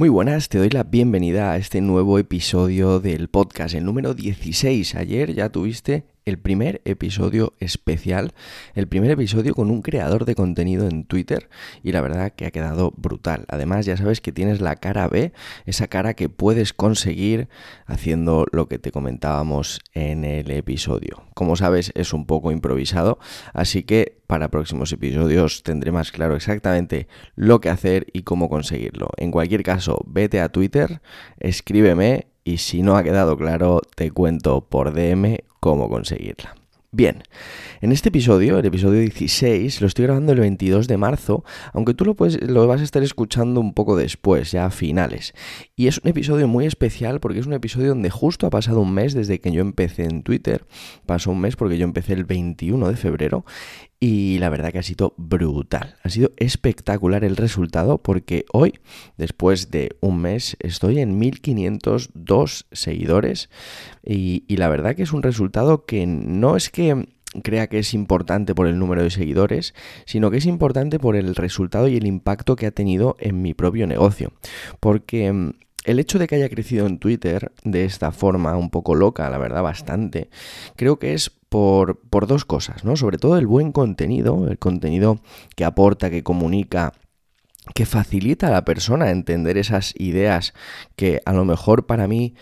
[0.00, 4.94] Muy buenas, te doy la bienvenida a este nuevo episodio del podcast, el número 16.
[4.94, 8.32] Ayer ya tuviste el primer episodio especial,
[8.74, 11.48] el primer episodio con un creador de contenido en Twitter
[11.82, 13.44] y la verdad que ha quedado brutal.
[13.48, 15.32] Además ya sabes que tienes la cara B,
[15.66, 17.48] esa cara que puedes conseguir
[17.86, 21.24] haciendo lo que te comentábamos en el episodio.
[21.34, 23.18] Como sabes es un poco improvisado,
[23.52, 29.10] así que para próximos episodios tendré más claro exactamente lo que hacer y cómo conseguirlo.
[29.16, 31.00] En cualquier caso, vete a Twitter,
[31.38, 36.54] escríbeme y si no ha quedado claro, te cuento por DM cómo conseguirla.
[36.92, 37.22] Bien,
[37.82, 42.04] en este episodio, el episodio 16, lo estoy grabando el 22 de marzo, aunque tú
[42.04, 45.32] lo, puedes, lo vas a estar escuchando un poco después, ya a finales.
[45.76, 48.92] Y es un episodio muy especial porque es un episodio donde justo ha pasado un
[48.92, 50.66] mes desde que yo empecé en Twitter.
[51.06, 53.44] Pasó un mes porque yo empecé el 21 de febrero
[54.00, 55.96] y la verdad que ha sido brutal.
[56.02, 58.80] Ha sido espectacular el resultado porque hoy,
[59.18, 63.50] después de un mes, estoy en 1502 seguidores
[64.02, 67.06] y, y, la verdad que es un resultado que no es que
[67.42, 69.74] crea que es importante por el número de seguidores,
[70.06, 73.54] sino que es importante por el resultado y el impacto que ha tenido en mi
[73.54, 74.32] propio negocio.
[74.80, 75.52] Porque mm,
[75.84, 79.38] el hecho de que haya crecido en Twitter de esta forma un poco loca, la
[79.38, 80.30] verdad bastante,
[80.76, 82.96] creo que es por, por dos cosas, ¿no?
[82.96, 85.20] Sobre todo el buen contenido, el contenido
[85.56, 86.94] que aporta, que comunica,
[87.74, 90.54] que facilita a la persona entender esas ideas
[90.96, 92.34] que a lo mejor para mí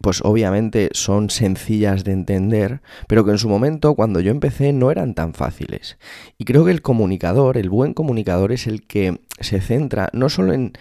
[0.00, 4.90] pues obviamente son sencillas de entender, pero que en su momento cuando yo empecé no
[4.90, 5.98] eran tan fáciles.
[6.38, 10.52] Y creo que el comunicador, el buen comunicador es el que se centra no solo
[10.52, 10.72] en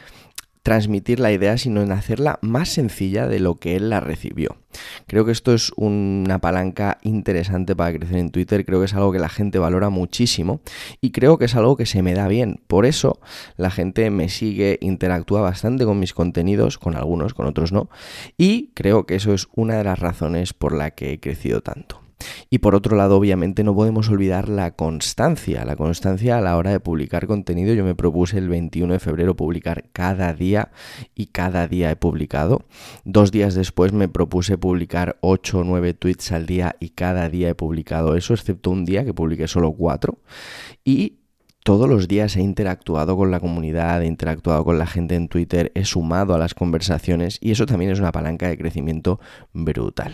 [0.68, 4.58] transmitir la idea, sino en hacerla más sencilla de lo que él la recibió.
[5.08, 9.14] Creo que esto es una palanca interesante para crecer en Twitter, creo que es algo
[9.14, 10.60] que la gente valora muchísimo
[11.00, 12.60] y creo que es algo que se me da bien.
[12.68, 13.22] Por eso
[13.56, 17.90] la gente me sigue, interactúa bastante con mis contenidos, con algunos, con otros no,
[18.38, 22.07] y creo que eso es una de las razones por la que he crecido tanto.
[22.50, 26.72] Y por otro lado, obviamente no podemos olvidar la constancia, la constancia a la hora
[26.72, 27.74] de publicar contenido.
[27.74, 30.72] Yo me propuse el 21 de febrero publicar cada día
[31.16, 32.66] y cada día he publicado.
[33.04, 37.50] Dos días después me propuse publicar 8 o 9 tweets al día y cada día
[37.50, 40.18] he publicado eso, excepto un día que publiqué solo 4.
[40.86, 41.18] Y
[41.68, 45.74] todos los días he interactuado con la comunidad, he interactuado con la gente en Twitter,
[45.76, 49.20] he sumado a las conversaciones y eso también es una palanca de crecimiento
[49.52, 50.14] brutal.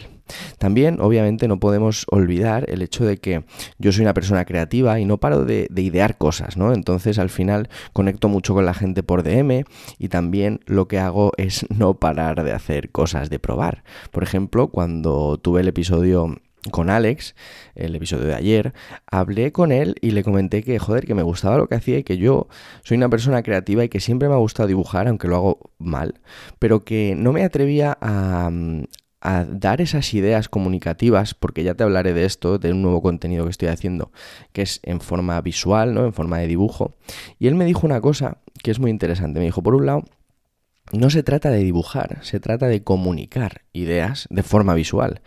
[0.58, 3.46] También, obviamente, no podemos olvidar el hecho de que
[3.78, 6.74] yo soy una persona creativa y no paro de, idear cosas, ¿no?
[6.74, 9.64] Entonces, al final, conecto mucho con la gente por DM
[10.00, 13.84] y también lo que hago es no parar de hacer cosas, de probar.
[14.10, 16.36] Por ejemplo, cuando tuve el episodio
[16.72, 17.36] con Alex,
[17.76, 18.74] el episodio de ayer,
[19.06, 22.04] hablé con él y le comenté que, joder, que me gustaba lo que hacía y
[22.04, 22.48] que yo
[22.84, 26.22] soy una persona creativa y que siempre me ha gustado dibujar, aunque lo hago mal,
[26.60, 28.52] pero que no me atrevía a,
[29.48, 33.52] dar esas ideas comunicativas, porque ya te hablaré de esto, de un nuevo contenido que
[33.52, 34.12] estoy haciendo,
[34.52, 36.04] que es en forma visual, ¿no?
[36.04, 36.92] En forma de dibujo.
[37.40, 39.40] Y él me dijo una cosa que es muy interesante.
[39.40, 40.04] Me dijo, por un lado,
[40.92, 45.22] no se trata de dibujar, se trata de comunicar ideas de forma visual.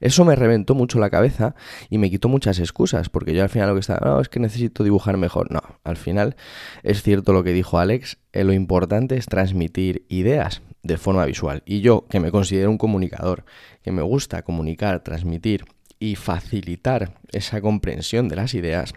[0.00, 1.54] Eso me reventó mucho la cabeza
[1.90, 4.40] y me quitó muchas excusas, porque yo al final lo que estaba, no, es que
[4.40, 5.50] necesito dibujar mejor.
[5.50, 6.36] No, al final
[6.82, 11.62] es cierto lo que dijo Alex, eh, lo importante es transmitir ideas de forma visual.
[11.66, 13.44] Y yo, que me considero un comunicador,
[13.82, 15.64] que me gusta comunicar, transmitir
[15.98, 18.94] y facilitar esa comprensión de las ideas,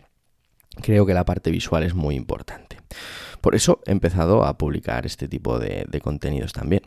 [0.82, 2.78] creo que la parte visual es muy importante.
[3.44, 6.84] Por eso he empezado a publicar este tipo de, contenidos también.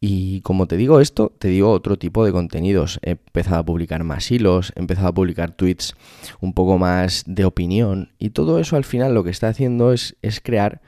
[0.00, 2.98] Y como te digo esto, te digo otro tipo de contenidos.
[3.02, 5.94] He empezado a publicar más hilos, he empezado a publicar tweets
[6.40, 8.10] un poco más de opinión.
[8.18, 10.82] Y todo eso al final lo que está haciendo es, es crear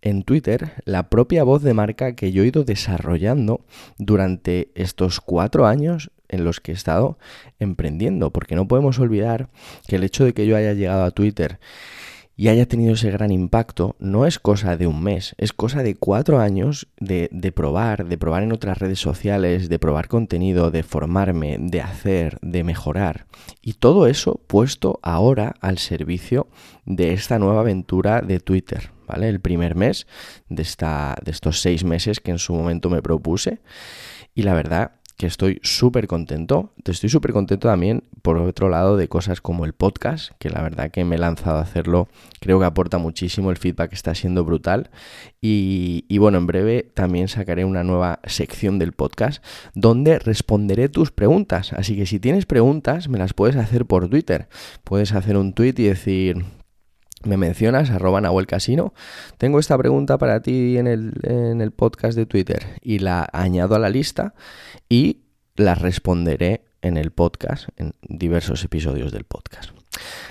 [0.00, 3.64] en Twitter la propia voz de marca que yo he ido desarrollando
[3.98, 7.18] durante estos cuatro años en los que he estado
[7.60, 9.48] emprendiendo, porque no podemos olvidar
[9.86, 11.60] que el hecho de que yo haya llegado a Twitter
[12.34, 15.94] y haya tenido ese gran impacto no es cosa de un mes, es cosa de
[15.94, 20.82] cuatro años de, de, probar, de probar en otras redes sociales, de probar contenido, de
[20.82, 23.26] formarme, de hacer, de mejorar.
[23.60, 26.48] Y todo eso puesto ahora al servicio
[26.86, 29.28] de esta nueva aventura de Twitter, ¿vale?
[29.28, 30.06] El primer mes
[30.48, 33.60] de, esta, de estos seis meses que en su momento me propuse.
[34.34, 36.72] Y la verdad que estoy súper contento.
[36.84, 40.90] Estoy súper contento también, por otro lado, de cosas como el podcast, que la verdad
[40.90, 42.08] que me he lanzado a hacerlo.
[42.40, 44.90] Creo que aporta muchísimo, el feedback está siendo brutal.
[45.40, 49.44] Y, y bueno, en breve también sacaré una nueva sección del podcast
[49.74, 51.72] donde responderé tus preguntas.
[51.72, 54.48] Así que si tienes preguntas, me las puedes hacer por Twitter.
[54.84, 56.44] Puedes hacer un tweet y decir,
[57.24, 58.94] me mencionas, arroba Nahuel Casino.
[59.38, 63.74] Tengo esta pregunta para ti en el, en el podcast de Twitter y la añado
[63.74, 64.34] a la lista
[64.88, 65.22] y
[65.56, 69.70] la responderé en el podcast, en diversos episodios del podcast.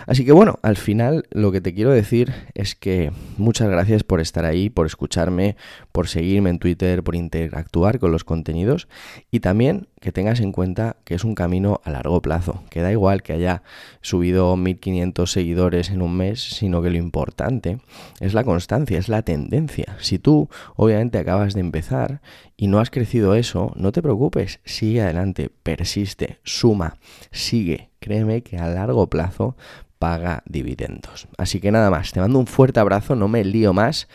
[0.07, 4.19] Así que bueno, al final lo que te quiero decir es que muchas gracias por
[4.19, 5.55] estar ahí, por escucharme,
[5.91, 8.87] por seguirme en Twitter, por interactuar con los contenidos
[9.29, 12.91] y también que tengas en cuenta que es un camino a largo plazo, que da
[12.91, 13.61] igual que haya
[14.01, 17.77] subido 1500 seguidores en un mes, sino que lo importante
[18.19, 19.95] es la constancia, es la tendencia.
[19.99, 22.21] Si tú obviamente acabas de empezar
[22.57, 26.97] y no has crecido eso, no te preocupes, sigue adelante, persiste, suma,
[27.31, 29.55] sigue, créeme que a largo plazo
[29.99, 31.27] paga dividendos.
[31.37, 34.07] Así que nada más, te mando un fuerte abrazo, no me lío más.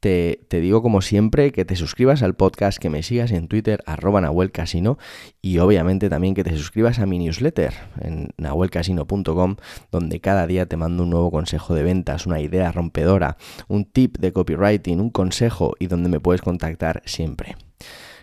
[0.00, 4.22] Te, digo como siempre que te suscribas al podcast, que me sigas en Twitter, arroba
[4.22, 4.96] Nahuel Casino,
[5.42, 9.56] y obviamente también que te suscribas a mi newsletter en nahuelcasino.com,
[9.92, 13.36] donde cada día te mando un nuevo consejo de ventas, una idea rompedora,
[13.68, 17.56] un tip de copywriting, un consejo y donde me puedes contactar siempre.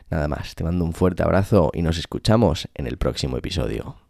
[0.09, 4.06] Nada más, te mando un fuerte abrazo y nos escuchamos en el próximo episodio.